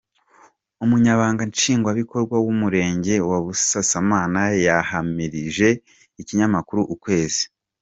[0.83, 5.69] Umunyamabanga Nshingwabikorwa w’umurenge wa Busasamana yahamirije
[6.21, 7.43] ikinyamakuru Ukwezi.